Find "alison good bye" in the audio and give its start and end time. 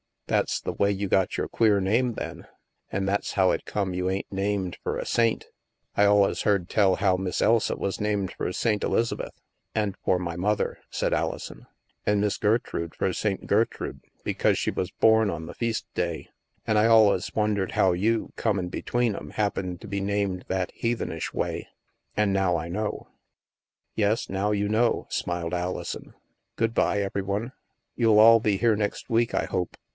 25.53-27.01